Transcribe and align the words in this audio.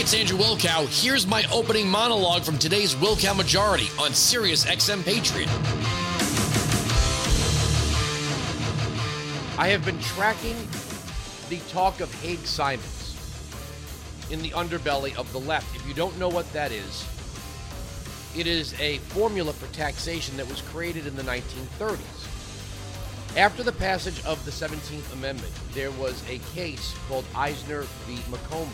it's 0.00 0.14
Andrew 0.14 0.38
Wilkow. 0.38 0.86
Here's 0.88 1.26
my 1.26 1.44
opening 1.52 1.86
monologue 1.86 2.42
from 2.42 2.56
today's 2.56 2.94
Wilkow 2.94 3.36
Majority 3.36 3.88
on 3.98 4.14
Sirius 4.14 4.64
XM 4.64 5.04
Patriot. 5.04 5.46
I 9.58 9.68
have 9.68 9.84
been 9.84 10.00
tracking 10.00 10.56
the 11.50 11.58
talk 11.70 12.00
of 12.00 12.10
Haig 12.22 12.38
Simons 12.46 13.14
in 14.30 14.40
the 14.40 14.48
underbelly 14.52 15.14
of 15.18 15.30
the 15.32 15.40
left. 15.40 15.76
If 15.76 15.86
you 15.86 15.92
don't 15.92 16.18
know 16.18 16.30
what 16.30 16.50
that 16.54 16.72
is, 16.72 17.06
it 18.34 18.46
is 18.46 18.72
a 18.80 18.96
formula 18.98 19.52
for 19.52 19.70
taxation 19.74 20.34
that 20.38 20.48
was 20.48 20.62
created 20.62 21.06
in 21.06 21.14
the 21.14 21.24
1930s. 21.24 23.36
After 23.36 23.62
the 23.62 23.72
passage 23.72 24.24
of 24.24 24.42
the 24.46 24.50
17th 24.50 25.12
Amendment, 25.12 25.52
there 25.74 25.90
was 25.90 26.26
a 26.26 26.38
case 26.54 26.94
called 27.06 27.26
Eisner 27.34 27.82
v. 28.06 28.18
Macomber. 28.30 28.72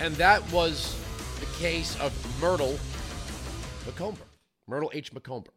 And 0.00 0.14
that 0.14 0.52
was 0.52 0.96
the 1.40 1.46
case 1.58 1.98
of 2.00 2.12
Myrtle 2.40 2.78
Macomber, 3.84 4.24
Myrtle 4.68 4.92
H. 4.94 5.12
Macomber. 5.12 5.50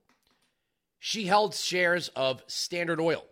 She 0.97 1.25
held 1.25 1.53
shares 1.53 2.09
of 2.15 2.43
Standard 2.47 2.99
Oil. 2.99 3.23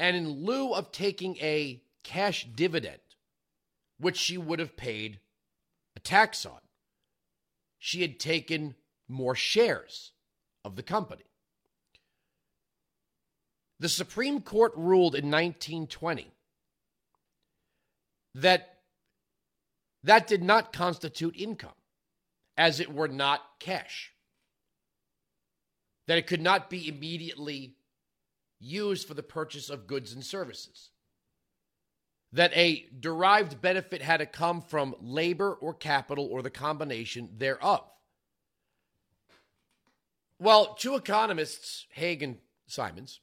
And 0.00 0.16
in 0.16 0.44
lieu 0.44 0.72
of 0.72 0.92
taking 0.92 1.36
a 1.36 1.82
cash 2.02 2.46
dividend, 2.54 3.00
which 3.98 4.16
she 4.16 4.38
would 4.38 4.58
have 4.58 4.76
paid 4.76 5.20
a 5.94 6.00
tax 6.00 6.46
on, 6.46 6.60
she 7.78 8.00
had 8.00 8.18
taken 8.18 8.74
more 9.08 9.34
shares 9.34 10.12
of 10.64 10.76
the 10.76 10.82
company. 10.82 11.24
The 13.78 13.88
Supreme 13.90 14.40
Court 14.40 14.72
ruled 14.74 15.14
in 15.14 15.30
1920 15.30 16.32
that 18.34 18.71
that 20.04 20.26
did 20.26 20.42
not 20.42 20.72
constitute 20.72 21.36
income, 21.36 21.70
as 22.56 22.80
it 22.80 22.92
were 22.92 23.08
not 23.08 23.40
cash. 23.58 24.12
That 26.06 26.18
it 26.18 26.26
could 26.26 26.40
not 26.40 26.68
be 26.68 26.88
immediately 26.88 27.76
used 28.58 29.06
for 29.06 29.14
the 29.14 29.22
purchase 29.22 29.70
of 29.70 29.86
goods 29.86 30.12
and 30.12 30.24
services. 30.24 30.90
That 32.32 32.56
a 32.56 32.86
derived 32.98 33.60
benefit 33.60 34.02
had 34.02 34.18
to 34.18 34.26
come 34.26 34.62
from 34.62 34.96
labor 35.00 35.52
or 35.52 35.74
capital 35.74 36.28
or 36.30 36.42
the 36.42 36.50
combination 36.50 37.28
thereof. 37.36 37.84
Well, 40.38 40.74
two 40.74 40.96
economists, 40.96 41.86
Haig 41.90 42.22
and 42.22 42.38
Simons, 42.66 43.20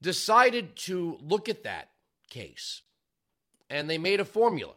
decided 0.00 0.76
to 0.76 1.18
look 1.20 1.48
at 1.48 1.64
that 1.64 1.88
case 2.28 2.82
and 3.68 3.88
they 3.88 3.98
made 3.98 4.20
a 4.20 4.24
formula 4.24 4.74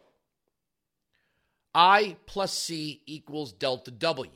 I 1.76 2.16
plus 2.24 2.54
C 2.54 3.02
equals 3.04 3.52
delta 3.52 3.90
W. 3.90 4.30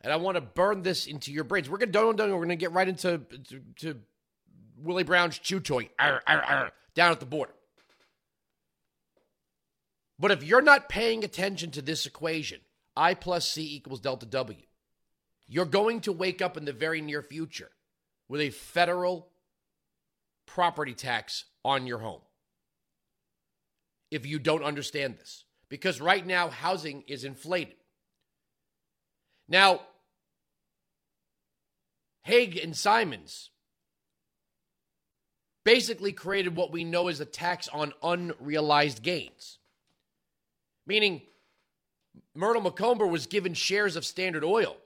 And 0.00 0.12
I 0.12 0.16
want 0.16 0.34
to 0.34 0.40
burn 0.40 0.82
this 0.82 1.06
into 1.06 1.32
your 1.32 1.44
brains. 1.44 1.70
We're 1.70 1.78
don't 1.78 2.16
don't 2.16 2.32
we're 2.32 2.40
gonna 2.40 2.56
get 2.56 2.72
right 2.72 2.88
into 2.88 3.18
to, 3.18 3.60
to 3.76 4.00
Willie 4.76 5.04
Brown's 5.04 5.38
chew 5.38 5.60
toy 5.60 5.88
arr, 6.00 6.20
arr, 6.26 6.42
arr, 6.42 6.72
down 6.96 7.12
at 7.12 7.20
the 7.20 7.26
border. 7.26 7.54
But 10.18 10.32
if 10.32 10.42
you're 10.42 10.62
not 10.62 10.88
paying 10.88 11.22
attention 11.22 11.70
to 11.72 11.82
this 11.82 12.06
equation, 12.06 12.60
I 12.96 13.14
plus 13.14 13.48
C 13.48 13.76
equals 13.76 14.00
delta 14.00 14.26
W, 14.26 14.62
you're 15.46 15.64
going 15.64 16.00
to 16.02 16.12
wake 16.12 16.42
up 16.42 16.56
in 16.56 16.64
the 16.64 16.72
very 16.72 17.00
near 17.00 17.22
future 17.22 17.70
with 18.28 18.40
a 18.40 18.50
federal 18.50 19.28
property 20.44 20.94
tax 20.94 21.44
on 21.64 21.86
your 21.86 21.98
home. 21.98 22.20
If 24.10 24.26
you 24.26 24.40
don't 24.40 24.64
understand 24.64 25.18
this 25.18 25.44
because 25.68 26.00
right 26.00 26.26
now 26.26 26.48
housing 26.48 27.02
is 27.06 27.24
inflated. 27.24 27.76
Now, 29.48 29.80
Haig 32.22 32.56
and 32.56 32.76
Simons 32.76 33.50
basically 35.64 36.12
created 36.12 36.56
what 36.56 36.72
we 36.72 36.84
know 36.84 37.08
as 37.08 37.20
a 37.20 37.24
tax 37.24 37.68
on 37.68 37.92
unrealized 38.02 39.02
gains, 39.02 39.58
meaning 40.86 41.22
Myrtle 42.34 42.62
Macomber 42.62 43.06
was 43.06 43.26
given 43.26 43.54
shares 43.54 43.96
of 43.96 44.04
Standard 44.04 44.44
Oil 44.44 44.76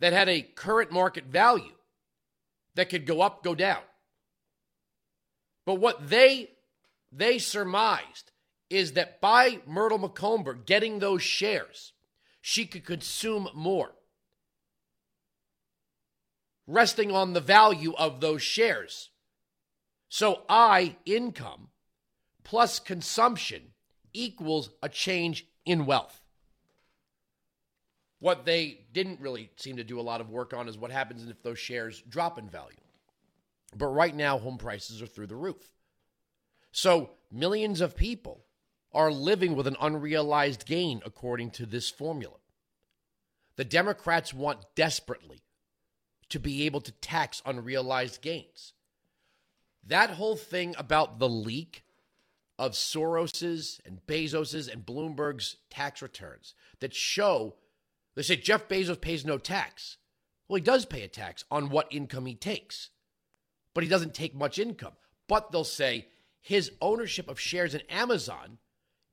that 0.00 0.12
had 0.12 0.28
a 0.28 0.42
current 0.42 0.92
market 0.92 1.24
value 1.24 1.72
that 2.74 2.88
could 2.88 3.06
go 3.06 3.20
up, 3.20 3.42
go 3.42 3.54
down. 3.54 3.82
But 5.66 5.76
what 5.76 6.08
they 6.08 6.50
they 7.10 7.38
surmised 7.38 8.32
is 8.70 8.92
that 8.92 9.20
by 9.20 9.60
Myrtle 9.66 9.98
Macomber 9.98 10.54
getting 10.54 10.98
those 10.98 11.22
shares, 11.22 11.92
she 12.40 12.66
could 12.66 12.84
consume 12.84 13.48
more, 13.54 13.92
resting 16.66 17.10
on 17.10 17.32
the 17.32 17.40
value 17.40 17.94
of 17.94 18.20
those 18.20 18.42
shares. 18.42 19.10
So 20.08 20.42
I 20.48 20.96
income 21.04 21.68
plus 22.44 22.78
consumption 22.78 23.72
equals 24.12 24.70
a 24.82 24.88
change 24.88 25.46
in 25.66 25.86
wealth. 25.86 26.20
What 28.20 28.46
they 28.46 28.86
didn't 28.92 29.20
really 29.20 29.50
seem 29.56 29.76
to 29.76 29.84
do 29.84 30.00
a 30.00 30.02
lot 30.02 30.20
of 30.20 30.30
work 30.30 30.54
on 30.54 30.68
is 30.68 30.78
what 30.78 30.90
happens 30.90 31.28
if 31.28 31.42
those 31.42 31.58
shares 31.58 32.02
drop 32.08 32.38
in 32.38 32.48
value. 32.48 32.76
But 33.76 33.88
right 33.88 34.14
now, 34.14 34.38
home 34.38 34.56
prices 34.56 35.02
are 35.02 35.06
through 35.06 35.26
the 35.26 35.36
roof. 35.36 35.70
So 36.70 37.10
millions 37.30 37.80
of 37.80 37.96
people 37.96 38.43
are 38.94 39.10
living 39.10 39.56
with 39.56 39.66
an 39.66 39.76
unrealized 39.80 40.66
gain, 40.66 41.02
according 41.04 41.50
to 41.52 41.66
this 41.66 41.90
formula. 41.90 42.36
The 43.56 43.64
Democrats 43.64 44.32
want 44.32 44.74
desperately 44.74 45.42
to 46.28 46.38
be 46.38 46.66
able 46.66 46.80
to 46.80 46.92
tax 46.92 47.42
unrealized 47.44 48.22
gains. 48.22 48.72
That 49.86 50.10
whole 50.10 50.36
thing 50.36 50.74
about 50.78 51.18
the 51.18 51.28
leak 51.28 51.84
of 52.58 52.72
Soros's 52.72 53.80
and 53.84 54.00
Bezos's 54.06 54.68
and 54.68 54.86
Bloomberg's 54.86 55.56
tax 55.70 56.00
returns 56.00 56.54
that 56.80 56.94
show 56.94 57.54
they 58.14 58.22
say 58.22 58.36
Jeff 58.36 58.68
Bezos 58.68 59.00
pays 59.00 59.24
no 59.24 59.38
tax. 59.38 59.96
Well, 60.48 60.56
he 60.56 60.62
does 60.62 60.84
pay 60.84 61.02
a 61.02 61.08
tax 61.08 61.44
on 61.50 61.70
what 61.70 61.88
income 61.90 62.26
he 62.26 62.34
takes, 62.34 62.90
but 63.74 63.82
he 63.82 63.90
doesn't 63.90 64.14
take 64.14 64.34
much 64.34 64.58
income. 64.58 64.92
But 65.26 65.50
they'll 65.50 65.64
say 65.64 66.06
his 66.40 66.70
ownership 66.80 67.28
of 67.28 67.40
shares 67.40 67.74
in 67.74 67.80
Amazon 67.88 68.58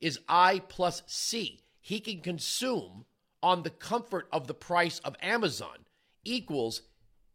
is 0.02 0.20
I 0.28 0.60
plus 0.68 1.04
C. 1.06 1.62
He 1.80 2.00
can 2.00 2.20
consume 2.20 3.06
on 3.42 3.64
the 3.64 3.70
comfort 3.70 4.28
of 4.32 4.48
the 4.48 4.54
price 4.54 5.00
of 5.00 5.16
Amazon 5.22 5.86
equals 6.24 6.82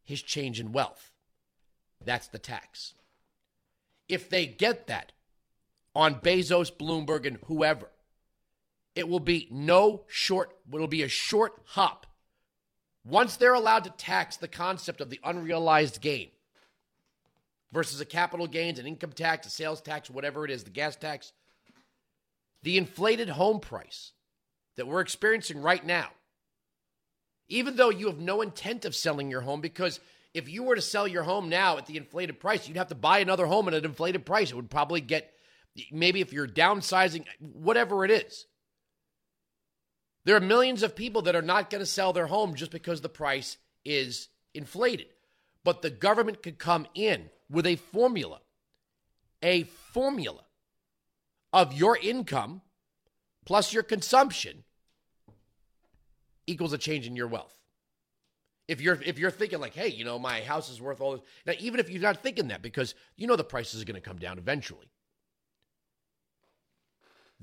his 0.05 0.23
change 0.23 0.61
in 0.61 0.73
wealth. 0.73 1.13
That's 2.05 2.29
the 2.29 2.39
tax. 2.39 2.95
If 4.09 4.29
they 4.29 4.47
get 4.47 4.87
that 4.87 5.13
on 5.95 6.17
Bezos, 6.17 6.71
Bloomberg, 6.71 7.27
and 7.27 7.39
whoever, 7.47 7.91
it 8.95 9.09
will 9.09 9.21
be 9.21 9.49
no 9.51 10.05
short, 10.07 10.57
it'll 10.73 10.87
be 10.87 11.03
a 11.03 11.09
short 11.09 11.55
hop. 11.65 12.07
Once 13.05 13.37
they're 13.37 13.55
allowed 13.55 13.85
to 13.85 13.91
tax 13.91 14.37
the 14.37 14.49
concept 14.49 15.01
of 15.01 15.11
the 15.11 15.21
unrealized 15.25 16.01
gain 16.01 16.29
versus 17.73 18.01
a 18.01 18.05
capital 18.05 18.47
gains, 18.47 18.79
an 18.79 18.87
income 18.87 19.13
tax, 19.13 19.47
a 19.47 19.51
sales 19.51 19.81
tax, 19.81 20.11
whatever 20.11 20.45
it 20.45 20.51
is, 20.51 20.65
the 20.65 20.71
gas 20.71 20.97
tax, 20.97 21.33
the 22.67 22.79
inflated 22.79 23.29
home 23.29 23.61
price 23.61 24.11
that 24.77 24.89
we're 24.89 25.01
experiencing 25.01 25.63
right 25.63 25.87
now, 25.87 26.09
even 27.49 27.77
though 27.77 27.91
you 27.91 28.09
have 28.09 28.19
no 28.19 28.41
intent 28.41 28.85
of 28.85 28.93
selling 28.93 29.31
your 29.31 29.43
home, 29.43 29.61
because 29.61 30.01
if 30.35 30.49
you 30.49 30.65
were 30.65 30.75
to 30.75 30.83
sell 30.83 31.07
your 31.07 31.23
home 31.23 31.49
now 31.49 31.79
at 31.79 31.87
the 31.87 31.97
inflated 31.97 32.41
price, 32.41 32.67
you'd 32.67 32.77
have 32.77 32.89
to 32.89 32.97
buy 32.97 33.21
another 33.21 33.47
home 33.47 33.69
at 33.69 33.75
an 33.75 33.85
inflated 33.85 34.27
price. 34.27 34.51
It 34.51 34.57
would 34.57 34.69
probably 34.69 35.01
get, 35.01 35.33
maybe 35.93 36.21
if 36.21 36.33
you're 36.33 36.49
downsizing, 36.49 37.25
whatever 37.39 38.05
it 38.05 38.11
is. 38.11 38.47
There 40.25 40.35
are 40.35 40.41
millions 40.41 40.83
of 40.83 40.97
people 40.97 41.23
that 41.23 41.37
are 41.37 41.43
not 41.43 41.71
going 41.71 41.83
to 41.83 41.87
sell 41.87 42.13
their 42.13 42.27
home 42.27 42.57
just 42.57 42.73
because 42.73 43.01
the 43.01 43.09
price 43.09 43.59
is 43.85 44.27
inflated. 44.55 45.07
But 45.63 45.83
the 45.83 45.91
government 45.91 46.43
could 46.43 46.59
come 46.59 46.89
in 46.97 47.31
with 47.49 47.65
a 47.65 47.77
formula, 47.77 48.41
a 49.41 49.63
formula 49.63 50.43
of 51.53 51.73
your 51.73 51.97
income 51.97 52.61
plus 53.47 53.73
your 53.73 53.83
consumption 53.83 54.65
equals 56.47 56.75
a 56.75 56.79
change 56.79 57.07
in 57.07 57.17
your 57.17 57.29
wealth. 57.29 57.55
If 58.69 58.81
you're 58.81 59.01
if 59.01 59.19
you're 59.19 59.31
thinking 59.31 59.61
like, 59.61 59.75
hey, 59.75 59.89
you 59.89 60.05
know, 60.05 60.19
my 60.19 60.41
house 60.43 60.69
is 60.69 60.81
worth 60.81 61.01
all 61.01 61.13
this. 61.13 61.21
Now, 61.47 61.53
even 61.61 61.81
if 61.81 61.89
you're 61.89 62.03
not 62.03 62.23
thinking 62.23 62.49
that, 62.49 62.61
because 62.61 62.95
you 63.17 63.27
know 63.27 63.37
the 63.37 63.45
prices 63.45 63.81
are 63.81 63.85
going 63.85 63.95
to 63.95 64.01
come 64.01 64.19
down 64.19 64.39
eventually. 64.39 64.91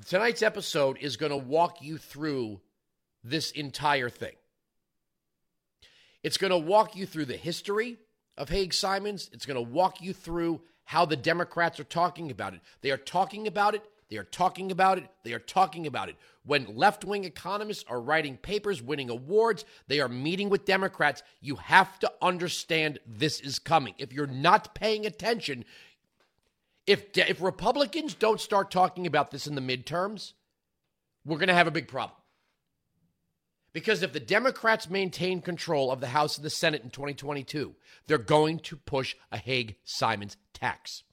Tonight's 0.06 0.42
episode 0.42 0.98
is 1.00 1.18
going 1.18 1.32
to 1.32 1.38
walk 1.38 1.82
you 1.82 1.98
through 1.98 2.60
this 3.24 3.52
entire 3.52 4.10
thing. 4.10 4.36
It's 6.24 6.38
going 6.38 6.52
to 6.52 6.58
walk 6.58 6.96
you 6.96 7.06
through 7.06 7.26
the 7.26 7.38
history 7.38 8.00
of 8.38 8.50
Haig 8.50 8.74
Simons. 8.74 9.30
It's 9.32 9.46
going 9.46 9.64
to 9.64 9.72
walk 9.72 10.02
you 10.02 10.14
through 10.14 10.62
how 10.84 11.06
the 11.06 11.16
Democrats 11.16 11.80
are 11.80 11.86
talking 11.86 12.32
about 12.32 12.54
it. 12.54 12.62
They 12.82 12.92
are 12.92 12.98
talking 12.98 13.48
about 13.48 13.76
it 13.76 13.84
They 14.10 14.18
are 14.18 14.24
talking 14.24 14.72
about 14.72 14.98
it. 14.98 15.10
They 15.24 15.34
are 15.34 15.40
talking 15.40 15.88
about 15.88 16.10
it. 16.10 16.16
When 16.46 16.76
left 16.76 17.06
wing 17.06 17.24
economists 17.24 17.86
are 17.88 18.02
writing 18.02 18.38
papers, 18.38 18.82
winning 18.82 19.10
awards, 19.10 19.66
they 19.88 20.00
are 20.00 20.10
meeting 20.10 20.50
with 20.50 20.66
Democrats. 20.66 21.24
You 21.42 21.56
have 21.56 22.00
to 22.00 22.12
understand 22.22 23.00
this 23.08 23.40
is 23.40 23.60
coming. 23.60 23.96
If 23.98 24.12
you're 24.14 24.28
not 24.28 24.76
paying 24.76 25.06
attention, 25.06 25.66
if, 26.86 27.18
if 27.18 27.42
Republicans 27.42 28.14
don't 28.14 28.42
start 28.42 28.72
talking 28.72 29.08
about 29.08 29.32
this 29.32 29.48
in 29.48 29.56
the 29.56 29.62
midterms, 29.62 30.34
we're 31.26 31.38
going 31.38 31.48
to 31.48 31.54
have 31.54 31.68
a 31.68 31.72
big 31.72 31.88
problem. 31.88 32.18
Because 33.72 34.04
if 34.04 34.14
the 34.14 34.20
Democrats 34.20 34.90
maintain 34.90 35.42
control 35.42 35.92
of 35.92 36.00
the 36.00 36.08
House 36.08 36.38
and 36.38 36.46
the 36.46 36.50
Senate 36.50 36.84
in 36.84 36.92
2022, 36.92 37.74
they're 38.06 38.20
going 38.20 38.60
to 38.60 38.76
push 38.76 39.16
a 39.32 39.38
Haig 39.38 39.78
Simons 39.84 40.38
tax. 40.54 41.04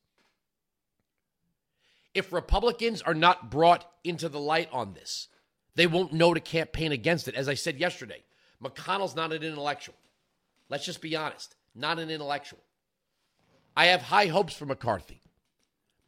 If 2.15 2.33
Republicans 2.33 3.03
are 3.03 3.15
not 3.15 3.51
brought 3.51 3.89
into 4.03 4.29
the 4.29 4.41
light 4.41 4.69
on 4.73 4.95
this, 4.95 5.29
they 5.75 5.87
won't 5.87 6.13
know 6.13 6.35
to 6.35 6.41
campaign 6.41 6.93
against 6.93 7.29
it. 7.29 7.35
As 7.35 7.49
I 7.49 7.55
said 7.55 7.79
yesterday, 7.79 8.25
McConnell's 8.63 9.17
not 9.17 9.33
an 9.33 9.43
intellectual. 9.43 9.95
Let's 10.69 10.85
just 10.85 11.01
be 11.01 11.17
honest, 11.17 11.55
not 11.75 11.99
an 11.99 12.11
intellectual. 12.11 12.61
I 13.77 13.87
have 13.87 14.03
high 14.03 14.27
hopes 14.27 14.55
for 14.55 14.67
McCarthy. 14.67 15.23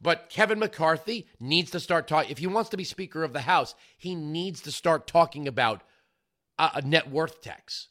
But 0.01 0.29
Kevin 0.29 0.59
McCarthy 0.59 1.27
needs 1.39 1.71
to 1.71 1.79
start 1.79 2.09
talking. 2.09 2.29
If 2.29 2.39
he 2.39 2.47
wants 2.47 2.69
to 2.71 2.77
be 2.77 2.83
Speaker 2.83 3.23
of 3.23 3.31
the 3.31 3.41
House, 3.41 3.73
he 3.97 4.15
needs 4.15 4.61
to 4.61 4.71
start 4.71 5.07
talking 5.07 5.47
about 5.47 5.81
a, 6.59 6.71
a 6.75 6.81
net 6.81 7.09
worth 7.09 7.41
tax, 7.41 7.87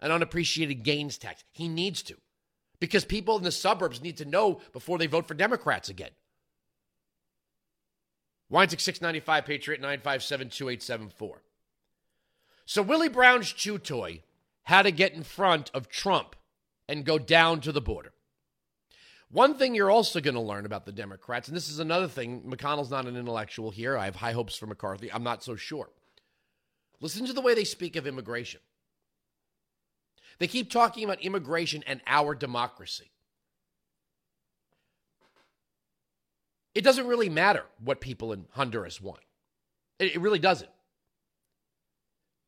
an 0.00 0.12
unappreciated 0.12 0.84
gains 0.84 1.18
tax. 1.18 1.42
He 1.50 1.66
needs 1.66 2.02
to. 2.04 2.14
Because 2.78 3.04
people 3.04 3.36
in 3.36 3.42
the 3.42 3.50
suburbs 3.50 4.00
need 4.00 4.18
to 4.18 4.24
know 4.24 4.60
before 4.72 4.98
they 4.98 5.08
vote 5.08 5.26
for 5.26 5.34
Democrats 5.34 5.88
again. 5.88 6.10
Weinzig 8.48 8.80
695 8.80 9.44
Patriot 9.44 9.80
957 9.80 10.48
2874. 10.50 11.42
So 12.64 12.82
Willie 12.82 13.08
Brown's 13.08 13.52
chew 13.52 13.78
toy 13.78 14.22
had 14.64 14.82
to 14.82 14.90
get 14.90 15.12
in 15.12 15.22
front 15.22 15.70
of 15.72 15.88
Trump 15.88 16.36
and 16.88 17.04
go 17.04 17.18
down 17.18 17.60
to 17.60 17.72
the 17.72 17.80
border. 17.80 18.12
One 19.30 19.54
thing 19.54 19.74
you're 19.74 19.90
also 19.90 20.20
going 20.20 20.34
to 20.34 20.40
learn 20.40 20.66
about 20.66 20.86
the 20.86 20.92
Democrats, 20.92 21.48
and 21.48 21.56
this 21.56 21.68
is 21.68 21.80
another 21.80 22.06
thing, 22.06 22.42
McConnell's 22.42 22.90
not 22.90 23.06
an 23.06 23.16
intellectual 23.16 23.70
here. 23.70 23.96
I 23.98 24.04
have 24.04 24.16
high 24.16 24.32
hopes 24.32 24.56
for 24.56 24.66
McCarthy. 24.66 25.12
I'm 25.12 25.24
not 25.24 25.42
so 25.42 25.56
sure. 25.56 25.90
Listen 27.00 27.26
to 27.26 27.32
the 27.32 27.40
way 27.40 27.54
they 27.54 27.64
speak 27.64 27.96
of 27.96 28.06
immigration. 28.06 28.60
They 30.38 30.46
keep 30.46 30.70
talking 30.70 31.04
about 31.04 31.20
immigration 31.22 31.82
and 31.86 32.00
our 32.06 32.34
democracy. 32.34 33.10
It 36.76 36.84
doesn't 36.84 37.06
really 37.06 37.30
matter 37.30 37.62
what 37.82 38.02
people 38.02 38.34
in 38.34 38.44
Honduras 38.50 39.00
want. 39.00 39.22
It, 39.98 40.20
really 40.20 40.38
doesn't. 40.38 40.68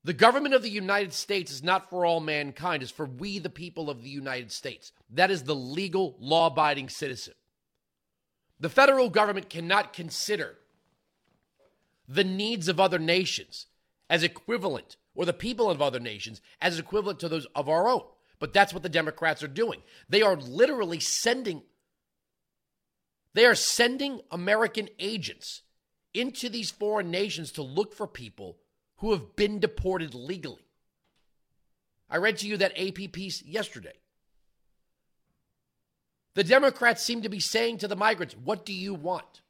The 0.04 0.12
government 0.12 0.54
of 0.54 0.62
the 0.62 0.69
United 0.69 1.14
States 1.14 1.50
is 1.50 1.62
not 1.62 1.88
for 1.88 2.04
all 2.04 2.20
mankind, 2.20 2.82
it's 2.82 2.92
for 2.92 3.06
we, 3.06 3.38
the 3.38 3.48
people 3.48 3.88
of 3.88 4.02
the 4.02 4.10
United 4.10 4.52
States. 4.52 4.92
That 5.08 5.30
is 5.30 5.44
the 5.44 5.54
legal, 5.54 6.14
law 6.20 6.48
abiding 6.48 6.90
citizen. 6.90 7.32
The 8.60 8.69
federal 8.69 9.08
government 9.08 9.48
cannot 9.48 9.94
consider 9.94 10.58
the 12.06 12.22
needs 12.22 12.69
of 12.69 12.78
other 12.78 12.98
nations 12.98 13.64
as 14.10 14.22
equivalent, 14.22 14.98
or 15.14 15.25
the 15.25 15.32
people 15.32 15.70
of 15.70 15.80
other 15.80 16.00
nations 16.00 16.42
as 16.60 16.78
equivalent 16.78 17.19
to 17.20 17.30
those 17.30 17.46
of 17.54 17.70
our 17.70 17.88
own. 17.88 18.04
But 18.40 18.52
that's 18.52 18.75
what 18.75 18.82
the 18.82 18.90
Democrats 18.90 19.42
are 19.42 19.48
doing. 19.48 19.82
They 20.06 20.20
are 20.20 20.36
literally 20.36 21.00
sending 21.00 21.62
they 23.34 23.44
are 23.44 23.54
sending 23.54 24.20
American 24.30 24.88
agents 24.98 25.62
into 26.14 26.48
these 26.48 26.70
foreign 26.70 27.10
nations 27.10 27.52
to 27.52 27.62
look 27.62 27.94
for 27.94 28.06
people 28.06 28.56
who 28.96 29.12
have 29.12 29.36
been 29.36 29.60
deported 29.60 30.14
legally. 30.14 30.66
I 32.10 32.16
read 32.16 32.38
to 32.38 32.46
you 32.46 32.56
that 32.56 32.78
AP 32.78 33.12
piece 33.12 33.42
yesterday. 33.42 33.92
The 36.34 36.44
Democrats 36.44 37.02
seem 37.02 37.22
to 37.22 37.28
be 37.28 37.40
saying 37.40 37.78
to 37.78 37.88
the 37.88 37.96
migrants, 37.96 38.34
What 38.36 38.64
do 38.64 38.72
you 38.72 38.94
want? 38.94 39.42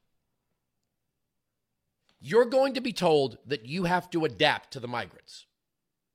You're 2.20 2.46
going 2.46 2.74
to 2.74 2.80
be 2.80 2.92
told 2.92 3.38
that 3.46 3.66
you 3.66 3.84
have 3.84 4.10
to 4.10 4.24
adapt 4.24 4.72
to 4.72 4.80
the 4.80 4.88
migrants, 4.88 5.46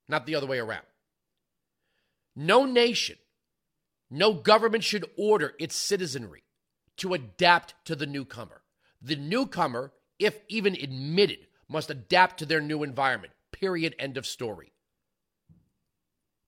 not 0.09 0.25
the 0.25 0.35
other 0.35 0.47
way 0.47 0.59
around. 0.59 0.85
No 2.35 2.65
nation, 2.65 3.17
no 4.09 4.33
government 4.33 4.83
should 4.83 5.05
order 5.17 5.53
its 5.59 5.75
citizenry 5.75 6.42
to 6.97 7.13
adapt 7.13 7.73
to 7.85 7.95
the 7.95 8.05
newcomer. 8.05 8.61
The 9.01 9.15
newcomer, 9.15 9.91
if 10.19 10.39
even 10.47 10.75
admitted, 10.75 11.47
must 11.67 11.89
adapt 11.89 12.39
to 12.39 12.45
their 12.45 12.61
new 12.61 12.83
environment. 12.83 13.33
Period. 13.51 13.95
End 13.99 14.17
of 14.17 14.25
story. 14.25 14.73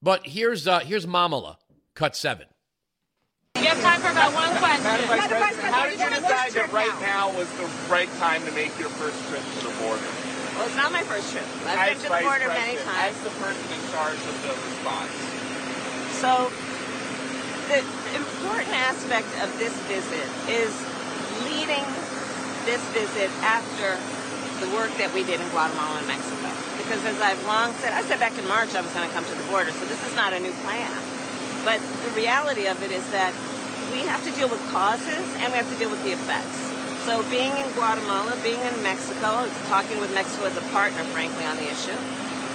But 0.02 0.28
here's 0.28 0.68
uh, 0.68 0.80
here's 0.80 1.06
Mamala, 1.06 1.58
cut 1.96 2.16
seven. 2.16 2.48
You 3.56 3.72
have 3.72 3.82
time 3.82 4.02
for 4.02 4.12
about 4.12 4.34
one 4.34 4.52
question. 4.58 5.72
How 5.72 5.90
did 5.90 6.00
you 6.00 6.10
decide 6.10 6.52
that 6.52 6.72
right 6.72 6.94
now 7.02 7.34
was 7.34 7.50
the 7.58 7.66
right 7.90 8.10
time 8.20 8.46
to 8.46 8.52
make 8.52 8.78
your 8.78 8.90
first 8.90 9.18
trip 9.30 9.42
to 9.42 9.60
the 9.66 9.74
border? 9.82 10.06
Well, 10.56 10.68
it's 10.68 10.76
not 10.76 10.92
my 10.92 11.04
first 11.04 11.32
trip. 11.32 11.44
I've 11.66 11.98
been 11.98 12.04
to 12.06 12.10
the 12.12 12.22
border 12.22 12.48
many 12.48 12.78
times. 12.78 13.16
As 13.16 13.24
the 13.24 13.34
person 13.42 13.66
in 13.74 13.82
charge 13.92 14.22
of 14.22 14.36
the 14.46 14.54
response. 14.54 15.12
So, 16.22 16.52
the 17.68 17.82
important 18.14 18.74
aspect 18.78 19.28
of 19.42 19.50
this 19.58 19.74
visit 19.90 20.28
is 20.46 20.74
leading 21.50 21.86
this 22.66 22.82
visit 22.94 23.30
after 23.42 23.98
the 24.62 24.70
work 24.74 24.94
that 25.02 25.10
we 25.14 25.26
did 25.26 25.42
in 25.42 25.48
Guatemala 25.50 25.98
and 25.98 26.08
Mexico. 26.08 26.50
Because 26.78 27.02
as 27.06 27.18
I've 27.22 27.42
long 27.50 27.74
said, 27.82 27.94
I 27.94 28.02
said 28.06 28.20
back 28.22 28.38
in 28.38 28.46
March 28.48 28.74
I 28.78 28.82
was 28.82 28.94
going 28.94 29.10
to 29.10 29.14
come 29.14 29.26
to 29.26 29.36
the 29.36 29.48
border, 29.50 29.72
so 29.72 29.86
this 29.86 30.02
is 30.06 30.16
not 30.16 30.34
a 30.34 30.40
new 30.40 30.54
plan. 30.62 30.94
But 31.66 31.82
the 32.06 32.14
reality 32.14 32.70
of 32.70 32.78
it 32.86 32.92
is 32.92 33.04
that 33.10 33.34
we 33.90 34.06
have 34.06 34.22
to 34.26 34.32
deal 34.38 34.50
with 34.50 34.62
causes 34.70 35.26
and 35.42 35.50
we 35.50 35.58
have 35.58 35.70
to 35.70 35.78
deal 35.82 35.90
with 35.90 36.04
the 36.06 36.14
effects. 36.14 36.62
So 37.10 37.22
being 37.30 37.54
in 37.58 37.66
Guatemala, 37.74 38.38
being 38.42 38.62
in 38.62 38.76
Mexico, 38.82 39.50
talking 39.70 39.98
with 40.00 40.14
Mexico 40.14 40.46
as 40.46 40.58
a 40.58 40.66
partner, 40.70 41.02
frankly, 41.14 41.46
on 41.46 41.58
the 41.58 41.70
issue, 41.70 41.98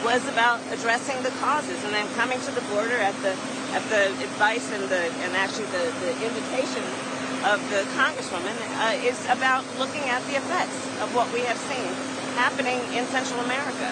was 0.05 0.26
about 0.29 0.61
addressing 0.73 1.23
the 1.23 1.31
causes. 1.43 1.82
And 1.85 1.93
then 1.93 2.06
coming 2.14 2.41
to 2.41 2.50
the 2.52 2.62
border 2.73 2.97
at 2.97 3.14
the 3.23 3.37
at 3.76 3.85
the 3.93 4.11
advice 4.25 4.70
and 4.73 4.85
the 4.88 5.02
and 5.25 5.37
actually 5.37 5.67
the, 5.70 5.85
the 6.02 6.12
invitation 6.26 6.82
of 7.47 7.58
the 7.70 7.87
Congresswoman 7.97 8.56
uh, 8.81 9.00
is 9.00 9.17
about 9.31 9.64
looking 9.79 10.05
at 10.11 10.20
the 10.29 10.37
effects 10.37 10.76
of 11.00 11.14
what 11.14 11.32
we 11.32 11.41
have 11.41 11.56
seen 11.56 11.89
happening 12.36 12.79
in 12.93 13.05
Central 13.06 13.41
America. 13.41 13.89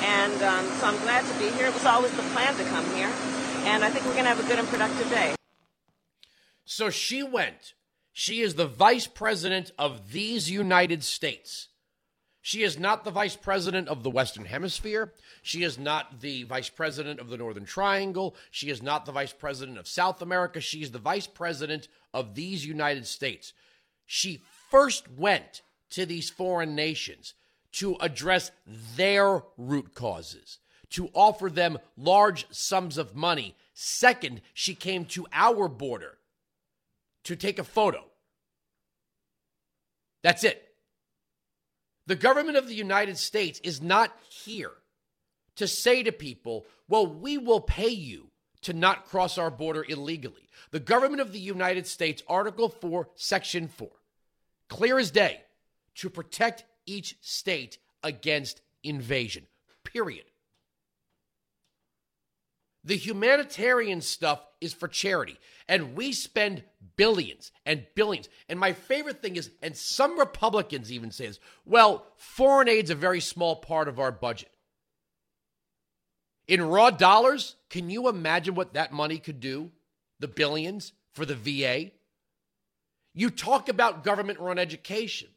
And 0.00 0.42
um, 0.42 0.64
so 0.78 0.86
I'm 0.86 1.00
glad 1.02 1.24
to 1.24 1.38
be 1.38 1.50
here. 1.56 1.66
It 1.66 1.74
was 1.74 1.84
always 1.84 2.12
the 2.16 2.22
plan 2.34 2.54
to 2.56 2.64
come 2.64 2.84
here. 2.94 3.10
And 3.64 3.84
I 3.84 3.90
think 3.90 4.04
we're 4.06 4.12
going 4.12 4.24
to 4.24 4.30
have 4.30 4.40
a 4.40 4.48
good 4.48 4.58
and 4.58 4.68
productive 4.68 5.08
day. 5.10 5.34
So 6.64 6.90
she 6.90 7.22
went. 7.22 7.74
She 8.12 8.40
is 8.40 8.54
the 8.54 8.66
vice 8.66 9.06
president 9.06 9.72
of 9.78 10.12
these 10.12 10.50
United 10.50 11.04
States. 11.04 11.68
She 12.46 12.62
is 12.62 12.78
not 12.78 13.02
the 13.02 13.10
vice 13.10 13.34
president 13.34 13.88
of 13.88 14.04
the 14.04 14.10
Western 14.10 14.44
Hemisphere. 14.44 15.12
She 15.42 15.64
is 15.64 15.80
not 15.80 16.20
the 16.20 16.44
vice 16.44 16.68
president 16.68 17.18
of 17.18 17.28
the 17.28 17.36
Northern 17.36 17.64
Triangle. 17.64 18.36
She 18.52 18.70
is 18.70 18.80
not 18.80 19.04
the 19.04 19.10
vice 19.10 19.32
president 19.32 19.78
of 19.78 19.88
South 19.88 20.22
America. 20.22 20.60
She 20.60 20.80
is 20.80 20.92
the 20.92 21.00
vice 21.00 21.26
president 21.26 21.88
of 22.14 22.36
these 22.36 22.64
United 22.64 23.08
States. 23.08 23.52
She 24.04 24.44
first 24.70 25.10
went 25.10 25.62
to 25.90 26.06
these 26.06 26.30
foreign 26.30 26.76
nations 26.76 27.34
to 27.72 27.96
address 28.00 28.52
their 28.94 29.42
root 29.58 29.92
causes, 29.92 30.60
to 30.90 31.10
offer 31.14 31.50
them 31.50 31.78
large 31.96 32.46
sums 32.52 32.96
of 32.96 33.16
money. 33.16 33.56
Second, 33.74 34.40
she 34.54 34.76
came 34.76 35.04
to 35.06 35.26
our 35.32 35.66
border 35.66 36.18
to 37.24 37.34
take 37.34 37.58
a 37.58 37.64
photo. 37.64 38.04
That's 40.22 40.44
it. 40.44 40.65
The 42.06 42.16
government 42.16 42.56
of 42.56 42.68
the 42.68 42.74
United 42.74 43.18
States 43.18 43.60
is 43.64 43.82
not 43.82 44.12
here 44.28 44.72
to 45.56 45.66
say 45.66 46.02
to 46.02 46.12
people, 46.12 46.66
well, 46.88 47.06
we 47.06 47.36
will 47.38 47.60
pay 47.60 47.88
you 47.88 48.30
to 48.62 48.72
not 48.72 49.06
cross 49.06 49.38
our 49.38 49.50
border 49.50 49.84
illegally. 49.88 50.48
The 50.70 50.80
government 50.80 51.20
of 51.20 51.32
the 51.32 51.38
United 51.38 51.86
States, 51.86 52.22
Article 52.28 52.68
4, 52.68 53.08
Section 53.14 53.68
4, 53.68 53.88
clear 54.68 54.98
as 54.98 55.10
day, 55.10 55.40
to 55.96 56.10
protect 56.10 56.64
each 56.84 57.16
state 57.20 57.78
against 58.02 58.60
invasion, 58.82 59.46
period. 59.82 60.24
The 62.86 62.96
humanitarian 62.96 64.00
stuff 64.00 64.40
is 64.60 64.72
for 64.72 64.86
charity. 64.86 65.38
And 65.68 65.96
we 65.96 66.12
spend 66.12 66.62
billions 66.96 67.50
and 67.66 67.84
billions. 67.96 68.28
And 68.48 68.60
my 68.60 68.72
favorite 68.72 69.20
thing 69.20 69.34
is, 69.34 69.50
and 69.60 69.76
some 69.76 70.18
Republicans 70.18 70.92
even 70.92 71.10
say 71.10 71.26
this 71.26 71.40
well, 71.64 72.06
foreign 72.16 72.68
aid's 72.68 72.90
a 72.90 72.94
very 72.94 73.20
small 73.20 73.56
part 73.56 73.88
of 73.88 73.98
our 73.98 74.12
budget. 74.12 74.50
In 76.46 76.62
raw 76.62 76.90
dollars, 76.90 77.56
can 77.70 77.90
you 77.90 78.08
imagine 78.08 78.54
what 78.54 78.74
that 78.74 78.92
money 78.92 79.18
could 79.18 79.40
do? 79.40 79.72
The 80.20 80.28
billions 80.28 80.92
for 81.12 81.26
the 81.26 81.34
VA? 81.34 81.90
You 83.14 83.30
talk 83.30 83.68
about 83.68 84.04
government 84.04 84.38
run 84.38 84.58
education. 84.60 85.28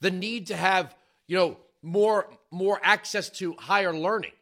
the 0.00 0.10
need 0.10 0.48
to 0.48 0.56
have, 0.56 0.94
you 1.28 1.36
know, 1.36 1.56
more 1.82 2.28
more 2.50 2.80
access 2.82 3.30
to 3.30 3.54
higher 3.58 3.94
learning. 3.94 4.32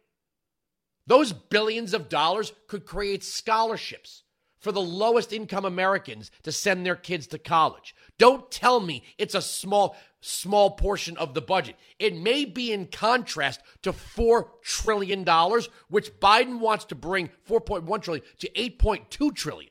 Those 1.07 1.33
billions 1.33 1.93
of 1.95 2.09
dollars 2.09 2.53
could 2.67 2.87
create 2.87 3.23
scholarships 3.23 4.23
for 4.59 4.73
the 4.73 4.81
lowest 4.81 5.33
income 5.33 5.67
Americans 5.67 6.31
to 6.43 6.51
send 6.51 6.87
their 6.87 6.97
kids 6.97 7.27
to 7.27 7.39
college. 7.39 7.95
Don't 8.19 8.51
tell 8.51 8.81
me 8.81 9.03
it's 9.19 9.35
a 9.35 9.43
small 9.43 9.95
small 10.23 10.71
portion 10.71 11.19
of 11.19 11.35
the 11.35 11.43
budget. 11.43 11.77
It 11.99 12.17
may 12.17 12.47
be 12.47 12.73
in 12.73 12.87
contrast 12.87 13.61
to 13.83 13.93
4 13.93 14.51
trillion 14.63 15.23
dollars 15.23 15.69
which 15.89 16.19
Biden 16.19 16.61
wants 16.61 16.87
to 16.87 16.95
bring 16.95 17.29
4.1 17.47 18.03
trillion 18.03 18.25
to 18.39 18.51
8.2 18.53 19.35
trillion. 19.35 19.71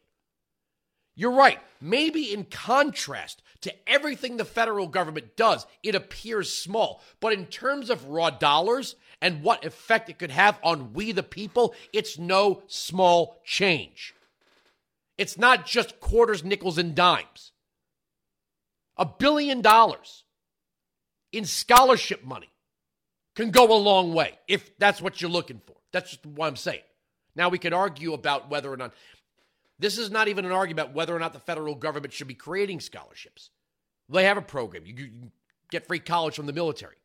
You're 1.15 1.31
right. 1.31 1.59
Maybe 1.79 2.33
in 2.33 2.45
contrast 2.45 3.41
to 3.61 3.73
everything 3.87 4.37
the 4.37 4.45
federal 4.45 4.87
government 4.87 5.35
does, 5.35 5.67
it 5.83 5.95
appears 5.95 6.53
small. 6.53 7.01
But 7.19 7.33
in 7.33 7.45
terms 7.45 7.89
of 7.89 8.07
raw 8.07 8.29
dollars 8.29 8.95
and 9.21 9.43
what 9.43 9.65
effect 9.65 10.09
it 10.09 10.17
could 10.17 10.31
have 10.31 10.59
on 10.63 10.93
we 10.93 11.11
the 11.11 11.23
people, 11.23 11.75
it's 11.91 12.17
no 12.17 12.63
small 12.67 13.39
change. 13.43 14.15
It's 15.17 15.37
not 15.37 15.65
just 15.65 15.99
quarters, 15.99 16.43
nickels, 16.43 16.77
and 16.77 16.95
dimes. 16.95 17.51
A 18.97 19.05
billion 19.05 19.61
dollars 19.61 20.23
in 21.31 21.45
scholarship 21.45 22.23
money 22.23 22.49
can 23.35 23.51
go 23.51 23.71
a 23.71 23.77
long 23.77 24.13
way 24.13 24.37
if 24.47 24.77
that's 24.77 25.01
what 25.01 25.21
you're 25.21 25.29
looking 25.31 25.61
for. 25.65 25.75
That's 25.91 26.11
just 26.11 26.25
what 26.25 26.47
I'm 26.47 26.55
saying. 26.55 26.81
Now, 27.35 27.49
we 27.49 27.57
could 27.57 27.73
argue 27.73 28.13
about 28.13 28.49
whether 28.49 28.71
or 28.71 28.77
not 28.77 28.93
this 29.83 29.97
is 29.97 30.09
not 30.09 30.29
even 30.29 30.45
an 30.45 30.51
argument 30.51 30.93
whether 30.93 31.13
or 31.13 31.19
not 31.19 31.33
the 31.33 31.39
federal 31.39 31.75
government 31.75 32.13
should 32.13 32.27
be 32.27 32.33
creating 32.33 32.79
scholarships. 32.79 33.49
They 34.07 34.23
have 34.23 34.37
a 34.37 34.41
program. 34.41 34.85
You, 34.85 34.93
you 34.95 35.11
get 35.71 35.87
free 35.87 35.99
college 35.99 36.35
from 36.35 36.45
the 36.45 36.53
military. 36.53 36.95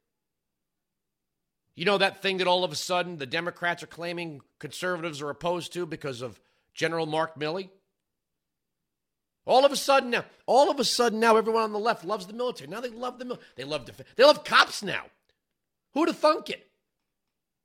You 1.75 1.85
know 1.85 1.99
that 1.99 2.23
thing 2.23 2.39
that 2.39 2.47
all 2.47 2.63
of 2.63 2.71
a 2.71 2.77
sudden 2.77 3.19
the 3.19 3.27
Democrats 3.27 3.83
are 3.83 3.89
claiming 3.89 4.43
conservatives 4.61 5.21
are 5.21 5.31
opposed 5.31 5.73
to 5.73 5.87
because 5.87 6.23
of 6.23 6.41
General 6.73 7.07
Mark 7.07 7.39
Milley? 7.39 7.71
All 9.45 9.65
of 9.65 9.73
a 9.73 9.77
sudden 9.77 10.11
now, 10.11 10.25
all 10.47 10.71
of 10.71 10.79
a 10.79 10.85
sudden 10.85 11.19
now, 11.19 11.37
everyone 11.37 11.63
on 11.65 11.73
the 11.73 11.79
left 11.81 12.05
loves 12.05 12.27
the 12.27 12.33
military. 12.33 12.71
Now 12.71 12.81
they 12.81 12.91
love 12.91 13.19
the 13.19 13.25
military. 13.25 13.49
They 13.57 13.65
love 13.65 13.87
def- 13.87 14.15
they 14.15 14.25
love 14.25 14.45
cops 14.45 14.85
now. 14.85 15.07
Who'd 15.95 16.09
have 16.09 16.19
thunk 16.19 16.51
it? 16.51 16.69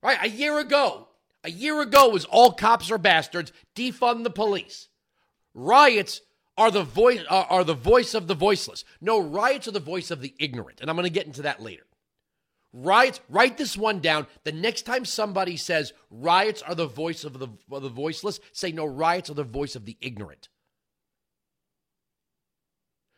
Right, 0.01 0.17
a 0.21 0.29
year 0.29 0.57
ago, 0.59 1.07
a 1.43 1.51
year 1.51 1.81
ago 1.81 2.09
was 2.09 2.25
all 2.25 2.53
cops 2.53 2.89
are 2.89 2.97
bastards. 2.97 3.51
Defund 3.75 4.23
the 4.23 4.31
police. 4.31 4.87
Riots 5.53 6.21
are 6.57 6.71
the 6.71 6.83
voice 6.83 7.21
uh, 7.29 7.45
are 7.49 7.63
the 7.63 7.73
voice 7.73 8.13
of 8.13 8.27
the 8.27 8.35
voiceless. 8.35 8.83
No, 9.01 9.19
riots 9.19 9.67
are 9.67 9.71
the 9.71 9.79
voice 9.79 10.11
of 10.11 10.21
the 10.21 10.33
ignorant, 10.39 10.81
and 10.81 10.89
I'm 10.89 10.95
going 10.95 11.05
to 11.05 11.13
get 11.13 11.25
into 11.25 11.43
that 11.43 11.61
later. 11.61 11.85
Riots, 12.73 13.21
write 13.29 13.57
this 13.57 13.77
one 13.77 13.99
down. 13.99 14.25
The 14.43 14.51
next 14.51 14.83
time 14.83 15.05
somebody 15.05 15.57
says 15.57 15.93
riots 16.09 16.63
are 16.63 16.73
the 16.73 16.87
voice 16.87 17.23
of 17.23 17.37
the, 17.37 17.47
of 17.71 17.83
the 17.83 17.89
voiceless, 17.89 18.39
say 18.51 18.71
no, 18.71 18.85
riots 18.85 19.29
are 19.29 19.35
the 19.35 19.43
voice 19.43 19.75
of 19.75 19.85
the 19.85 19.95
ignorant. 20.01 20.49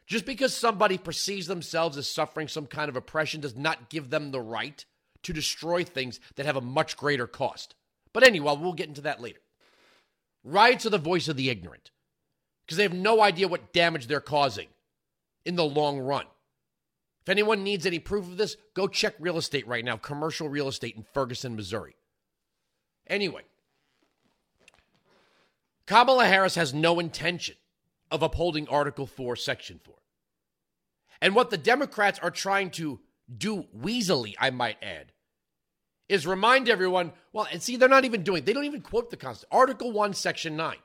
Just 0.07 0.25
because 0.25 0.53
somebody 0.53 0.97
perceives 0.97 1.47
themselves 1.47 1.97
as 1.97 2.07
suffering 2.07 2.49
some 2.49 2.67
kind 2.67 2.89
of 2.89 2.97
oppression 2.97 3.39
does 3.39 3.55
not 3.55 3.89
give 3.89 4.09
them 4.09 4.31
the 4.31 4.41
right 4.41 4.85
to 5.23 5.33
destroy 5.33 5.83
things 5.83 6.19
that 6.35 6.45
have 6.45 6.57
a 6.57 6.61
much 6.61 6.97
greater 6.97 7.25
cost. 7.25 7.75
But 8.11 8.23
anyway, 8.23 8.55
we'll 8.59 8.73
get 8.73 8.89
into 8.89 9.01
that 9.01 9.21
later. 9.21 9.39
Riots 10.43 10.85
are 10.85 10.91
the 10.91 10.97
voice 10.97 11.27
of 11.27 11.37
the 11.37 11.49
ignorant 11.49 11.91
because 12.65 12.77
they 12.77 12.83
have 12.83 12.93
no 12.93 13.21
idea 13.21 13.47
what 13.47 13.73
damage 13.73 14.07
they're 14.07 14.19
causing 14.19 14.67
in 15.45 15.55
the 15.55 15.65
long 15.65 15.99
run. 15.99 16.25
If 17.21 17.29
anyone 17.29 17.63
needs 17.63 17.85
any 17.85 17.99
proof 17.99 18.25
of 18.25 18.37
this, 18.37 18.55
go 18.73 18.87
check 18.87 19.15
real 19.19 19.37
estate 19.37 19.67
right 19.67 19.85
now, 19.85 19.97
commercial 19.97 20.49
real 20.49 20.67
estate 20.67 20.95
in 20.95 21.03
Ferguson, 21.13 21.55
Missouri. 21.55 21.95
Anyway, 23.07 23.43
Kamala 25.85 26.25
Harris 26.25 26.55
has 26.55 26.73
no 26.73 26.99
intention 26.99 27.55
of 28.11 28.23
upholding 28.23 28.67
Article 28.67 29.05
4, 29.05 29.35
Section 29.35 29.79
4. 29.83 29.95
And 31.21 31.35
what 31.35 31.49
the 31.49 31.57
Democrats 31.57 32.19
are 32.19 32.31
trying 32.31 32.71
to 32.71 32.99
do 33.35 33.65
weaselly, 33.75 34.35
I 34.39 34.49
might 34.49 34.77
add, 34.83 35.11
is 36.07 36.27
remind 36.27 36.69
everyone 36.69 37.11
well, 37.33 37.47
and 37.51 37.61
see, 37.61 37.77
they're 37.77 37.89
not 37.89 38.05
even 38.05 38.23
doing, 38.23 38.43
they 38.43 38.53
don't 38.53 38.65
even 38.65 38.81
quote 38.81 39.09
the 39.09 39.17
Constitution. 39.17 39.57
Article 39.57 39.91
1, 39.91 40.13
Section 40.13 40.55
9. 40.55 40.77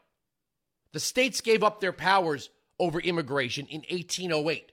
The 0.92 1.00
states 1.00 1.40
gave 1.40 1.62
up 1.62 1.80
their 1.80 1.92
powers 1.92 2.50
over 2.78 2.98
immigration 2.98 3.66
in 3.66 3.80
1808. 3.90 4.72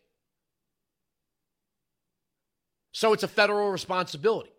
So 2.91 3.13
it's 3.13 3.23
a 3.23 3.27
federal 3.27 3.69
responsibility. 3.69 4.51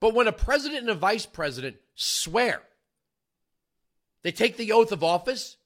But 0.00 0.14
when 0.14 0.26
a 0.26 0.32
president 0.32 0.80
and 0.80 0.90
a 0.90 0.94
vice 0.94 1.26
president 1.26 1.76
swear, 1.94 2.62
they 4.22 4.32
take 4.32 4.56
the 4.56 4.72
oath 4.72 4.90
of 4.90 5.04
office 5.04 5.56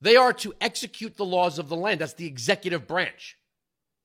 they 0.00 0.16
are 0.16 0.32
to 0.34 0.54
execute 0.60 1.16
the 1.16 1.24
laws 1.24 1.58
of 1.58 1.68
the 1.68 1.76
land. 1.76 2.00
That's 2.00 2.14
the 2.14 2.26
executive 2.26 2.86
branch. 2.86 3.36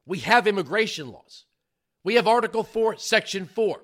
We 0.05 0.20
have 0.20 0.48
immigration 0.48 1.12
laws. 1.12 1.46
We 2.03 2.15
have 2.15 2.27
Article 2.27 2.63
4, 2.63 2.98
Section 2.98 3.46
4. 3.46 3.82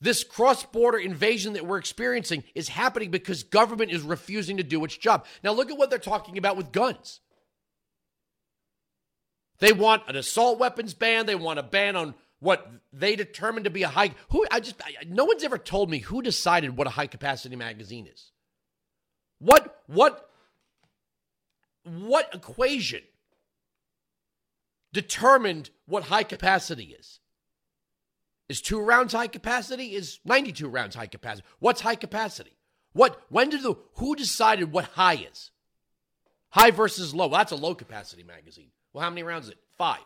This 0.00 0.22
cross 0.22 0.64
border 0.64 0.98
invasion 0.98 1.54
that 1.54 1.66
we're 1.66 1.78
experiencing 1.78 2.44
is 2.54 2.68
happening 2.68 3.10
because 3.10 3.42
government 3.42 3.90
is 3.90 4.02
refusing 4.02 4.58
to 4.58 4.62
do 4.62 4.84
its 4.84 4.96
job. 4.96 5.26
Now, 5.42 5.52
look 5.52 5.70
at 5.70 5.78
what 5.78 5.90
they're 5.90 5.98
talking 5.98 6.38
about 6.38 6.56
with 6.56 6.70
guns. 6.70 7.20
They 9.58 9.72
want 9.72 10.04
an 10.06 10.14
assault 10.16 10.58
weapons 10.58 10.94
ban. 10.94 11.26
They 11.26 11.34
want 11.34 11.58
a 11.58 11.64
ban 11.64 11.96
on 11.96 12.14
what 12.40 12.70
they 12.92 13.16
determine 13.16 13.64
to 13.64 13.70
be 13.70 13.82
a 13.82 13.88
high. 13.88 14.12
Who 14.30 14.46
I 14.50 14.60
just 14.60 14.80
I, 14.82 15.04
no 15.06 15.24
one's 15.24 15.42
ever 15.42 15.58
told 15.58 15.90
me 15.90 15.98
who 15.98 16.22
decided 16.22 16.76
what 16.76 16.86
a 16.86 16.90
high 16.90 17.08
capacity 17.08 17.56
magazine 17.56 18.06
is. 18.06 18.30
What 19.40 19.82
what 19.86 20.30
what 21.82 22.32
equation 22.32 23.02
determined 24.92 25.70
what 25.86 26.04
high 26.04 26.22
capacity 26.22 26.96
is? 26.98 27.18
Is 28.48 28.60
two 28.60 28.80
rounds 28.80 29.12
high 29.12 29.26
capacity? 29.26 29.94
Is 29.94 30.20
92 30.24 30.68
rounds 30.68 30.94
high 30.94 31.06
capacity? 31.06 31.46
What's 31.58 31.82
high 31.82 31.96
capacity? 31.96 32.56
What 32.92 33.20
when 33.28 33.50
did 33.50 33.62
the 33.62 33.74
who 33.94 34.16
decided 34.16 34.72
what 34.72 34.84
high 34.86 35.26
is? 35.30 35.50
High 36.50 36.70
versus 36.70 37.14
low. 37.14 37.26
Well, 37.26 37.38
that's 37.38 37.52
a 37.52 37.56
low 37.56 37.74
capacity 37.74 38.22
magazine. 38.22 38.70
Well, 38.92 39.04
how 39.04 39.10
many 39.10 39.22
rounds 39.22 39.46
is 39.46 39.52
it? 39.52 39.58
Five. 39.76 40.00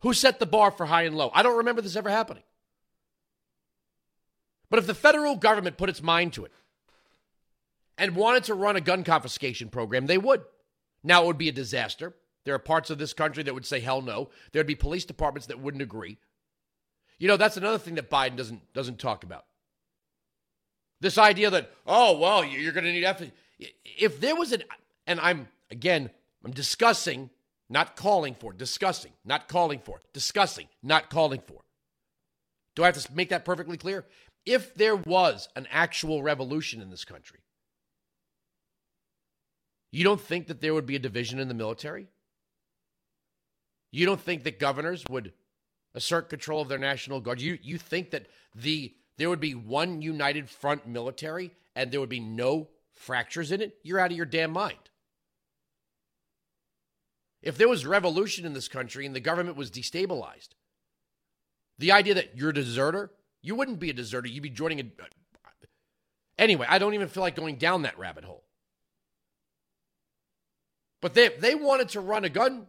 Who 0.00 0.12
set 0.12 0.38
the 0.38 0.46
bar 0.46 0.70
for 0.70 0.86
high 0.86 1.02
and 1.02 1.16
low? 1.16 1.30
I 1.34 1.42
don't 1.42 1.56
remember 1.56 1.80
this 1.80 1.96
ever 1.96 2.10
happening. 2.10 2.42
But 4.70 4.78
if 4.78 4.86
the 4.86 4.94
federal 4.94 5.34
government 5.34 5.78
put 5.78 5.88
its 5.88 6.02
mind 6.02 6.34
to 6.34 6.44
it, 6.44 6.52
and 7.98 8.14
wanted 8.14 8.44
to 8.44 8.54
run 8.54 8.76
a 8.76 8.80
gun 8.80 9.02
confiscation 9.02 9.68
program, 9.68 10.06
they 10.06 10.18
would. 10.18 10.42
Now 11.02 11.24
it 11.24 11.26
would 11.26 11.38
be 11.38 11.48
a 11.48 11.52
disaster. 11.52 12.14
There 12.44 12.54
are 12.54 12.60
parts 12.60 12.90
of 12.90 12.98
this 12.98 13.12
country 13.12 13.42
that 13.42 13.54
would 13.54 13.66
say 13.66 13.80
hell 13.80 14.00
no. 14.00 14.30
There'd 14.52 14.66
be 14.66 14.76
police 14.76 15.04
departments 15.04 15.48
that 15.48 15.60
wouldn't 15.60 15.82
agree. 15.82 16.18
You 17.18 17.28
know, 17.28 17.36
that's 17.36 17.56
another 17.56 17.78
thing 17.78 17.96
that 17.96 18.10
Biden 18.10 18.36
doesn't 18.36 18.72
doesn't 18.72 18.98
talk 18.98 19.24
about. 19.24 19.44
This 21.00 21.18
idea 21.18 21.50
that 21.50 21.70
oh 21.86 22.18
well, 22.18 22.44
you're 22.44 22.72
going 22.72 22.84
to 22.84 22.92
need. 22.92 23.32
If 23.84 24.20
there 24.20 24.36
was 24.36 24.52
an, 24.52 24.62
and 25.06 25.20
I'm 25.20 25.48
again, 25.70 26.10
I'm 26.44 26.52
discussing, 26.52 27.30
not 27.68 27.96
calling 27.96 28.34
for, 28.34 28.52
discussing, 28.52 29.12
not 29.24 29.48
calling 29.48 29.80
for, 29.80 30.00
discussing, 30.12 30.68
not 30.82 31.10
calling 31.10 31.42
for. 31.46 31.62
Do 32.76 32.84
I 32.84 32.86
have 32.86 32.96
to 32.96 33.14
make 33.14 33.30
that 33.30 33.44
perfectly 33.44 33.76
clear? 33.76 34.06
If 34.46 34.74
there 34.74 34.96
was 34.96 35.48
an 35.56 35.66
actual 35.70 36.22
revolution 36.22 36.80
in 36.80 36.90
this 36.90 37.04
country, 37.04 37.40
you 39.90 40.04
don't 40.04 40.20
think 40.20 40.46
that 40.46 40.60
there 40.60 40.74
would 40.74 40.86
be 40.86 40.96
a 40.96 41.00
division 41.00 41.38
in 41.38 41.48
the 41.48 41.54
military? 41.54 42.06
You 43.90 44.06
don't 44.06 44.20
think 44.20 44.44
that 44.44 44.60
governors 44.60 45.04
would 45.10 45.32
assert 45.98 46.30
control 46.30 46.62
of 46.62 46.68
their 46.68 46.78
national 46.78 47.20
guard? 47.20 47.40
You 47.40 47.58
you 47.60 47.76
think 47.76 48.10
that 48.12 48.26
the 48.54 48.94
there 49.18 49.28
would 49.28 49.40
be 49.40 49.54
one 49.54 50.00
united 50.00 50.48
front 50.48 50.86
military 50.86 51.50
and 51.74 51.90
there 51.90 52.00
would 52.00 52.08
be 52.08 52.20
no 52.20 52.68
fractures 52.92 53.52
in 53.52 53.60
it? 53.60 53.76
You're 53.82 53.98
out 53.98 54.12
of 54.12 54.16
your 54.16 54.26
damn 54.26 54.52
mind. 54.52 54.78
If 57.42 57.58
there 57.58 57.68
was 57.68 57.84
revolution 57.84 58.46
in 58.46 58.52
this 58.52 58.68
country 58.68 59.06
and 59.06 59.14
the 59.14 59.20
government 59.20 59.56
was 59.56 59.70
destabilized, 59.70 60.48
the 61.78 61.92
idea 61.92 62.14
that 62.14 62.36
you're 62.36 62.50
a 62.50 62.54
deserter, 62.54 63.10
you 63.42 63.54
wouldn't 63.54 63.78
be 63.78 63.90
a 63.90 63.94
deserter. 63.94 64.28
You'd 64.28 64.42
be 64.42 64.50
joining 64.50 64.80
a. 64.80 64.84
Anyway, 66.36 66.66
I 66.68 66.78
don't 66.78 66.94
even 66.94 67.08
feel 67.08 67.22
like 67.22 67.36
going 67.36 67.56
down 67.56 67.82
that 67.82 67.98
rabbit 67.98 68.24
hole. 68.24 68.44
But 71.00 71.14
they 71.14 71.28
they 71.28 71.54
wanted 71.54 71.90
to 71.90 72.00
run 72.00 72.24
a 72.24 72.28
gun 72.28 72.66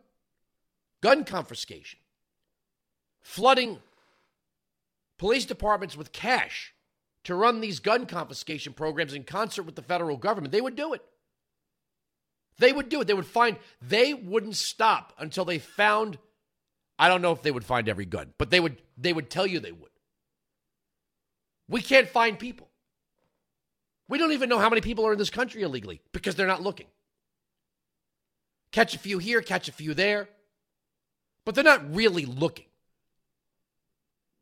gun 1.01 1.23
confiscation, 1.23 1.99
flooding 3.21 3.79
police 5.17 5.45
departments 5.45 5.95
with 5.97 6.11
cash 6.11 6.73
to 7.25 7.35
run 7.35 7.61
these 7.61 7.79
gun 7.79 8.05
confiscation 8.05 8.73
programs 8.73 9.13
in 9.13 9.23
concert 9.23 9.63
with 9.63 9.75
the 9.75 9.81
federal 9.81 10.17
government. 10.17 10.51
They 10.51 10.61
would 10.61 10.75
do 10.75 10.93
it. 10.93 11.03
They 12.57 12.73
would 12.73 12.89
do 12.89 13.01
it. 13.01 13.07
They 13.07 13.13
would 13.13 13.25
find, 13.25 13.57
they 13.81 14.13
wouldn't 14.13 14.55
stop 14.55 15.13
until 15.17 15.45
they 15.45 15.59
found, 15.59 16.17
I 16.97 17.07
don't 17.07 17.21
know 17.21 17.31
if 17.31 17.41
they 17.41 17.51
would 17.51 17.65
find 17.65 17.87
every 17.87 18.05
gun, 18.05 18.33
but 18.37 18.49
they 18.49 18.59
would, 18.59 18.81
they 18.97 19.13
would 19.13 19.29
tell 19.29 19.47
you 19.47 19.59
they 19.59 19.71
would. 19.71 19.91
We 21.67 21.81
can't 21.81 22.07
find 22.07 22.39
people. 22.39 22.67
We 24.07 24.17
don't 24.17 24.31
even 24.31 24.49
know 24.49 24.57
how 24.57 24.69
many 24.69 24.81
people 24.81 25.05
are 25.05 25.13
in 25.13 25.19
this 25.19 25.29
country 25.29 25.61
illegally 25.61 26.01
because 26.11 26.35
they're 26.35 26.47
not 26.47 26.63
looking. 26.63 26.87
Catch 28.71 28.95
a 28.95 28.99
few 28.99 29.19
here, 29.19 29.41
catch 29.41 29.69
a 29.69 29.71
few 29.71 29.93
there, 29.93 30.29
but 31.45 31.53
they're 31.55 31.63
not 31.63 31.93
really 31.95 32.25
looking. 32.25 32.65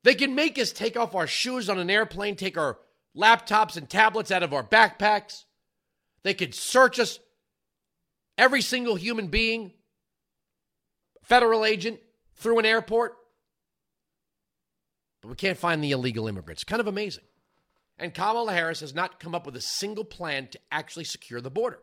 They 0.08 0.16
can 0.16 0.36
make 0.36 0.58
us 0.58 0.72
take 0.72 0.96
off 0.96 1.16
our 1.16 1.28
shoes 1.28 1.70
on 1.70 1.80
an 1.80 1.90
airplane, 1.90 2.38
take 2.38 2.58
our 2.58 2.78
laptops 3.14 3.76
and 3.76 3.90
tablets 3.90 4.32
out 4.32 4.42
of 4.42 4.54
our 4.54 4.64
backpacks. 4.64 5.44
They 6.24 6.34
could 6.34 6.56
search 6.56 6.98
us, 6.98 7.20
every 8.38 8.62
single 8.62 8.96
human 8.96 9.28
being, 9.28 9.74
federal 11.24 11.66
agent, 11.66 12.00
through 12.36 12.58
an 12.60 12.66
airport. 12.66 13.18
But 15.22 15.28
we 15.28 15.36
can't 15.36 15.58
find 15.58 15.84
the 15.84 15.92
illegal 15.92 16.30
immigrants. 16.30 16.64
Kind 16.64 16.80
of 16.80 16.88
amazing. 16.88 17.26
And 18.00 18.14
Kamala 18.14 18.54
Harris 18.54 18.80
has 18.80 18.96
not 18.96 19.20
come 19.20 19.36
up 19.36 19.46
with 19.46 19.58
a 19.58 19.62
single 19.62 20.06
plan 20.06 20.48
to 20.52 20.60
actually 20.72 21.04
secure 21.04 21.42
the 21.42 21.52
border. 21.52 21.80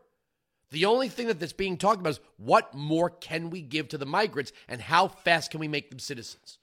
The 0.71 0.85
only 0.85 1.09
thing 1.09 1.27
that 1.27 1.39
that's 1.39 1.53
being 1.53 1.77
talked 1.77 1.99
about 1.99 2.13
is 2.13 2.19
what 2.37 2.73
more 2.73 3.11
can 3.11 3.51
we 3.51 3.61
give 3.61 3.89
to 3.89 3.99
the 3.99 4.07
migrants 4.07 4.51
and 4.67 4.81
how 4.81 5.09
fast 5.09 5.51
can 5.51 5.59
we 5.59 5.67
make 5.67 5.91
them 5.91 5.99
citizens? 5.99 6.57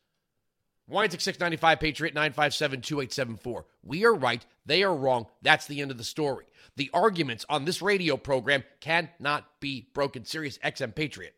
Wines 0.93 1.13
695 1.13 1.81
Patriot 1.81 2.15
957 2.15 2.83
2874. 2.83 3.65
We 3.83 4.05
are 4.05 4.15
right. 4.15 4.45
They 4.67 4.83
are 4.83 4.95
wrong. 4.95 5.27
That's 5.41 5.67
the 5.67 5.81
end 5.81 5.91
of 5.91 5.99
the 5.99 6.05
story. 6.05 6.45
The 6.77 6.91
arguments 6.93 7.47
on 7.49 7.65
this 7.65 7.81
radio 7.81 8.17
program 8.17 8.63
cannot 8.81 9.47
be 9.59 9.89
broken. 9.95 10.25
Sirius 10.25 10.59
XM 10.59 10.95
Patriot. 10.95 11.35